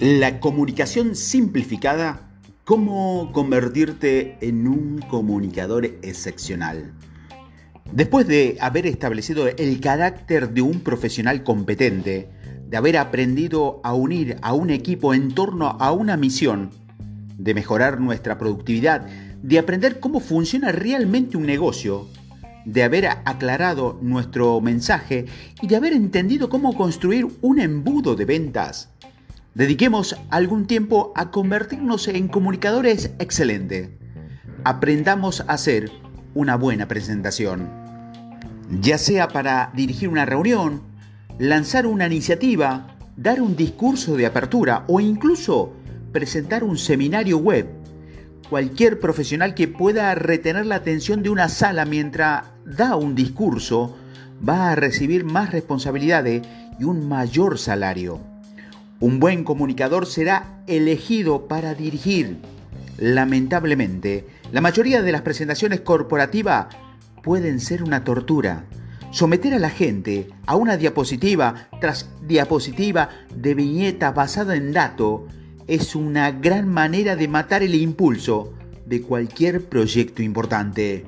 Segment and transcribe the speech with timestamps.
[0.00, 2.28] La comunicación simplificada,
[2.64, 6.92] cómo convertirte en un comunicador excepcional.
[7.92, 12.28] Después de haber establecido el carácter de un profesional competente,
[12.68, 16.72] de haber aprendido a unir a un equipo en torno a una misión,
[17.38, 19.06] de mejorar nuestra productividad,
[19.42, 22.06] de aprender cómo funciona realmente un negocio,
[22.66, 25.24] de haber aclarado nuestro mensaje
[25.62, 28.90] y de haber entendido cómo construir un embudo de ventas,
[29.56, 33.88] Dediquemos algún tiempo a convertirnos en comunicadores excelentes.
[34.64, 35.90] Aprendamos a hacer
[36.34, 37.70] una buena presentación.
[38.82, 40.82] Ya sea para dirigir una reunión,
[41.38, 45.72] lanzar una iniciativa, dar un discurso de apertura o incluso
[46.12, 47.66] presentar un seminario web.
[48.50, 53.96] Cualquier profesional que pueda retener la atención de una sala mientras da un discurso
[54.46, 56.46] va a recibir más responsabilidades
[56.78, 58.35] y un mayor salario.
[58.98, 62.38] Un buen comunicador será elegido para dirigir.
[62.96, 66.68] Lamentablemente, la mayoría de las presentaciones corporativas
[67.22, 68.64] pueden ser una tortura.
[69.10, 75.26] Someter a la gente a una diapositiva tras diapositiva de viñeta basada en dato
[75.66, 78.54] es una gran manera de matar el impulso
[78.86, 81.04] de cualquier proyecto importante.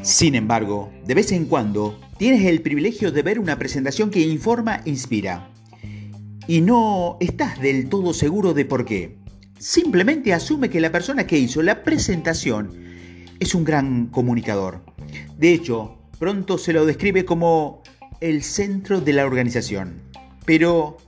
[0.00, 4.76] Sin embargo, de vez en cuando tienes el privilegio de ver una presentación que informa
[4.84, 5.50] e inspira
[6.46, 9.16] y no estás del todo seguro de por qué.
[9.58, 12.70] Simplemente asume que la persona que hizo la presentación
[13.40, 14.82] es un gran comunicador.
[15.38, 17.82] De hecho, pronto se lo describe como
[18.20, 20.02] el centro de la organización.
[20.44, 20.98] Pero,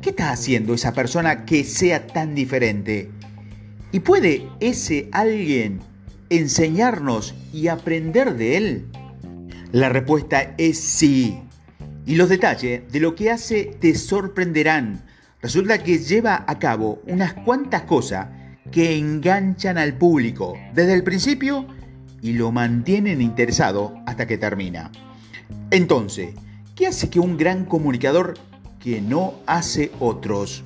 [0.00, 3.10] ¿qué está haciendo esa persona que sea tan diferente?
[3.92, 5.80] ¿Y puede ese alguien
[6.30, 8.86] enseñarnos y aprender de él?
[9.72, 11.38] La respuesta es sí.
[12.06, 15.02] Y los detalles de lo que hace te sorprenderán.
[15.42, 18.28] Resulta que lleva a cabo unas cuantas cosas
[18.70, 21.66] que enganchan al público desde el principio
[22.22, 24.92] y lo mantienen interesado hasta que termina.
[25.70, 26.34] Entonces,
[26.76, 28.34] ¿qué hace que un gran comunicador
[28.78, 30.62] que no hace otros?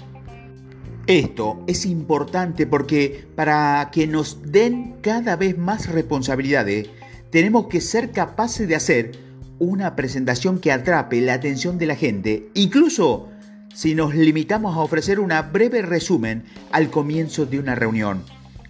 [1.07, 6.89] Esto es importante porque para que nos den cada vez más responsabilidades,
[7.31, 9.30] tenemos que ser capaces de hacer
[9.61, 13.29] una presentación que atrape la atención de la gente, incluso
[13.75, 18.25] si nos limitamos a ofrecer una breve resumen al comienzo de una reunión.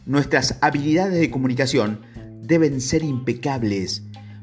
[0.04, 2.00] Nuestras habilidades de comunicación
[2.42, 4.02] deben ser impecables.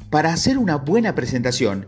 [0.09, 1.85] Para hacer una buena presentación,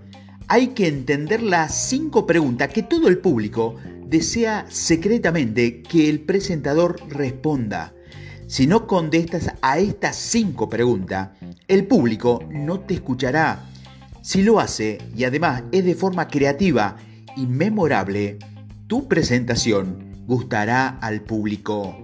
[0.49, 6.99] hay que entender las cinco preguntas que todo el público desea secretamente que el presentador
[7.07, 7.93] responda.
[8.47, 11.29] Si no contestas a estas cinco preguntas,
[11.69, 13.69] el público no te escuchará
[14.21, 16.97] si lo hace y además es de forma creativa
[17.35, 18.37] y memorable,
[18.87, 21.95] tu presentación gustará al público.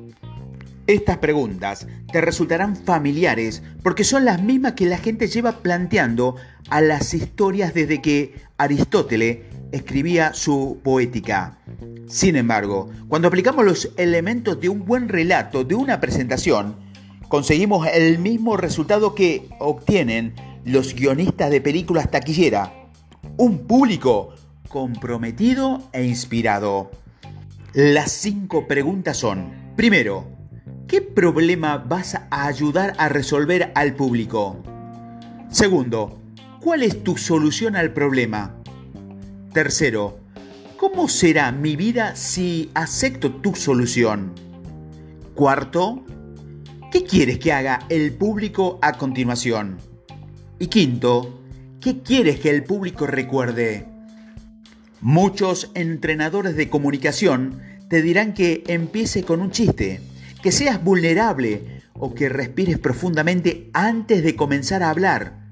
[0.87, 6.35] Estas preguntas te resultarán familiares porque son las mismas que la gente lleva planteando
[6.69, 9.39] a las historias desde que Aristóteles
[9.71, 11.57] escribía su poética.
[12.07, 16.75] Sin embargo, cuando aplicamos los elementos de un buen relato de una presentación,
[17.27, 22.73] conseguimos el mismo resultado que obtienen los guionistas de películas taquillera,
[23.37, 24.33] un público
[24.67, 26.89] comprometido e inspirado.
[27.73, 30.25] Las cinco preguntas son, primero,
[30.87, 34.57] ¿qué problema vas a ayudar a resolver al público?
[35.49, 36.19] Segundo,
[36.61, 38.55] ¿cuál es tu solución al problema?
[39.53, 40.17] Tercero,
[40.77, 44.33] ¿cómo será mi vida si acepto tu solución?
[45.35, 46.03] Cuarto,
[46.91, 49.94] ¿qué quieres que haga el público a continuación?
[50.57, 51.41] Y quinto,
[51.81, 53.85] ¿qué quieres que el público recuerde?
[55.01, 59.99] Muchos entrenadores de comunicación te dirán que empiece con un chiste,
[60.41, 65.45] que seas vulnerable o que respires profundamente antes de comenzar a hablar.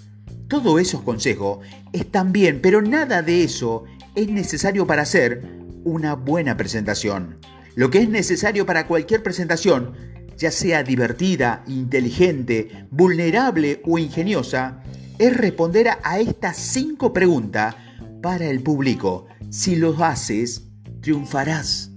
[0.47, 1.59] Todos esos consejos
[1.91, 3.83] están bien, pero nada de eso
[4.15, 5.43] es necesario para hacer
[5.83, 7.39] una buena presentación.
[7.75, 9.97] Lo que es necesario para cualquier presentación,
[10.37, 14.82] ya sea divertida, inteligente, vulnerable o ingeniosa,
[15.19, 17.75] es responder a estas cinco preguntas
[18.21, 19.27] para el público.
[19.49, 20.63] Si lo haces,
[21.01, 21.91] triunfarás.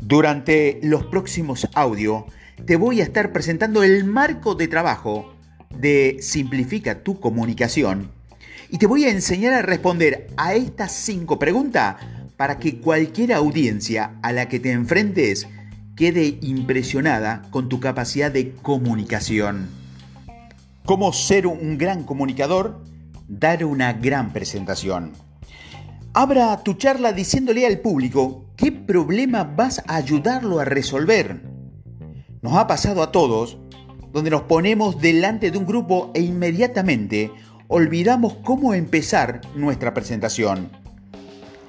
[0.00, 2.24] Durante los próximos audios
[2.66, 5.34] te voy a estar presentando el marco de trabajo
[5.76, 8.10] de Simplifica tu comunicación
[8.70, 11.96] y te voy a enseñar a responder a estas cinco preguntas
[12.36, 15.48] para que cualquier audiencia a la que te enfrentes
[15.96, 19.77] quede impresionada con tu capacidad de comunicación.
[20.88, 22.82] Cómo ser un gran comunicador,
[23.28, 25.12] dar una gran presentación.
[26.14, 31.42] Abra tu charla diciéndole al público ¿Qué problema vas a ayudarlo a resolver?
[32.40, 33.58] Nos ha pasado a todos,
[34.14, 37.32] donde nos ponemos delante de un grupo e inmediatamente
[37.66, 40.70] olvidamos cómo empezar nuestra presentación.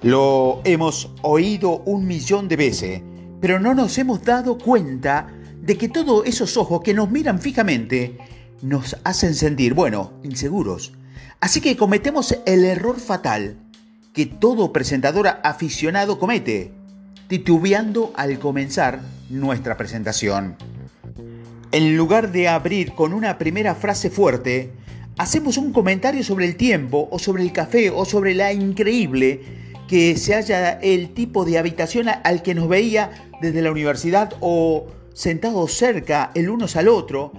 [0.01, 3.01] Lo hemos oído un millón de veces,
[3.41, 5.27] pero no nos hemos dado cuenta
[5.61, 8.17] de que todos esos ojos que nos miran fijamente
[8.61, 10.93] nos hacen sentir, bueno, inseguros.
[11.39, 13.57] Así que cometemos el error fatal
[14.13, 16.71] que todo presentador aficionado comete,
[17.27, 20.55] titubeando al comenzar nuestra presentación.
[21.71, 24.71] En lugar de abrir con una primera frase fuerte,
[25.17, 29.41] hacemos un comentario sobre el tiempo o sobre el café o sobre la increíble
[29.87, 34.87] que se haya el tipo de habitación al que nos veía desde la universidad o
[35.13, 37.33] sentados cerca el uno al otro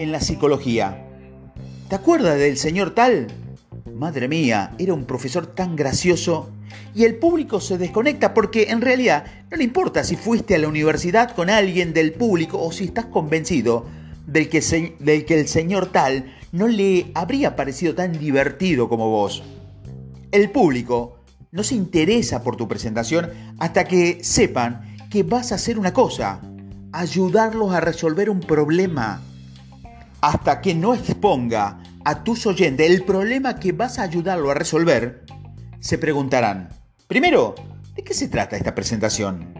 [0.00, 1.06] en la psicología.
[1.88, 3.26] ¿Te acuerdas del señor tal?
[3.94, 6.48] Madre mía, era un profesor tan gracioso.
[6.94, 10.68] Y el público se desconecta porque en realidad no le importa si fuiste a la
[10.68, 13.84] universidad con alguien del público o si estás convencido
[14.26, 19.42] del que, que el señor tal no le habría parecido tan divertido como vos.
[20.32, 21.18] El público
[21.52, 26.40] no se interesa por tu presentación hasta que sepan que vas a hacer una cosa,
[26.92, 29.20] ayudarlos a resolver un problema.
[30.20, 35.24] Hasta que no exponga a tus oyentes el problema que vas a ayudarlo a resolver,
[35.80, 36.68] se preguntarán,
[37.06, 37.54] primero,
[37.94, 39.54] ¿de qué se trata esta presentación?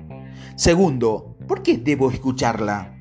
[0.56, 2.94] Segundo, ¿por qué debo escucharla?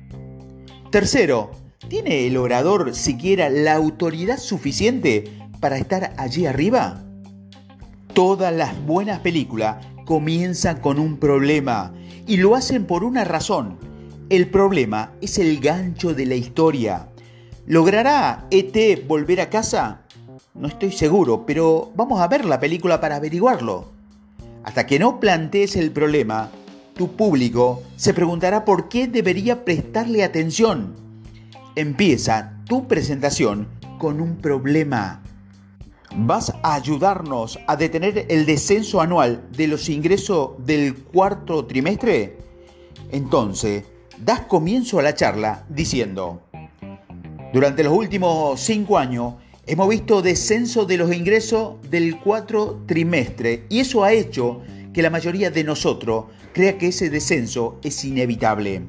[0.90, 1.50] Tercero,
[1.88, 5.30] ¿tiene el orador siquiera la autoridad suficiente
[5.60, 7.04] para estar allí arriba?
[8.14, 11.92] Todas las buenas películas comienzan con un problema
[12.26, 13.78] y lo hacen por una razón.
[14.30, 17.08] El problema es el gancho de la historia.
[17.70, 20.00] ¿Logrará ET volver a casa?
[20.54, 23.92] No estoy seguro, pero vamos a ver la película para averiguarlo.
[24.64, 26.50] Hasta que no plantees el problema,
[26.96, 30.96] tu público se preguntará por qué debería prestarle atención.
[31.76, 33.68] Empieza tu presentación
[34.00, 35.22] con un problema.
[36.16, 42.36] ¿Vas a ayudarnos a detener el descenso anual de los ingresos del cuarto trimestre?
[43.12, 43.84] Entonces,
[44.18, 46.42] das comienzo a la charla diciendo,
[47.52, 49.34] durante los últimos cinco años
[49.66, 54.60] hemos visto descenso de los ingresos del cuarto trimestre y eso ha hecho
[54.92, 58.82] que la mayoría de nosotros crea que ese descenso es inevitable.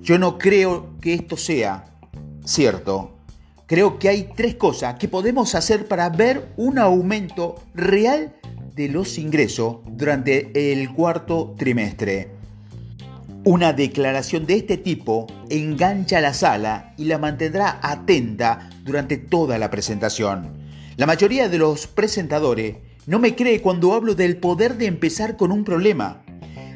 [0.00, 1.84] Yo no creo que esto sea
[2.44, 3.16] cierto.
[3.66, 8.34] Creo que hay tres cosas que podemos hacer para ver un aumento real
[8.74, 12.41] de los ingresos durante el cuarto trimestre.
[13.44, 19.68] Una declaración de este tipo engancha la sala y la mantendrá atenta durante toda la
[19.68, 20.52] presentación.
[20.96, 22.76] La mayoría de los presentadores
[23.08, 26.22] no me cree cuando hablo del poder de empezar con un problema.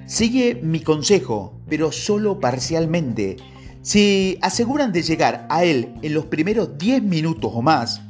[0.07, 3.37] Sigue mi consejo, pero solo parcialmente.
[3.83, 8.03] Si aseguran de llegar a él en los primeros 10 minutos o más,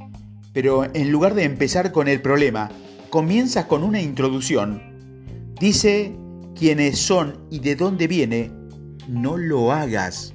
[0.55, 2.70] pero en lugar de empezar con el problema,
[3.11, 4.81] comienzas con una introducción,
[5.61, 6.17] dice
[6.56, 8.50] quiénes son y de dónde viene,
[9.08, 10.35] no lo hagas.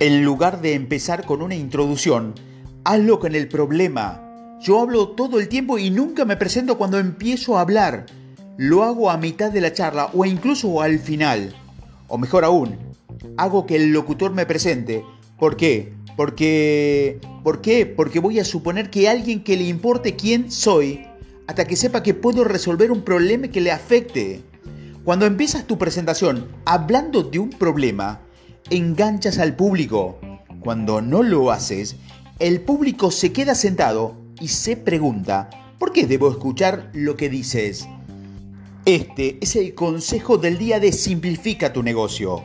[0.00, 2.34] En lugar de empezar con una introducción,
[2.84, 4.22] hazlo con el problema.
[4.60, 8.06] Yo hablo todo el tiempo y nunca me presento cuando empiezo a hablar.
[8.56, 11.54] Lo hago a mitad de la charla o incluso al final.
[12.08, 12.76] O mejor aún,
[13.36, 15.04] hago que el locutor me presente.
[15.38, 15.92] ¿Por qué?
[16.16, 17.20] Porque...
[17.44, 17.86] ¿Por qué?
[17.86, 21.06] Porque voy a suponer que alguien que le importe quién soy,
[21.46, 24.42] hasta que sepa que puedo resolver un problema que le afecte.
[25.06, 28.22] Cuando empiezas tu presentación hablando de un problema,
[28.70, 30.18] enganchas al público.
[30.58, 31.94] Cuando no lo haces,
[32.40, 35.48] el público se queda sentado y se pregunta,
[35.78, 37.86] ¿por qué debo escuchar lo que dices?
[38.84, 42.42] Este es el consejo del día de Simplifica tu negocio.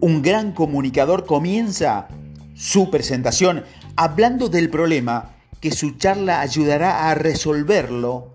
[0.00, 2.08] Un gran comunicador comienza
[2.54, 3.62] su presentación
[3.94, 8.34] hablando del problema que su charla ayudará a resolverlo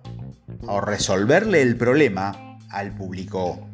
[0.65, 3.68] o resolverle el problema al público.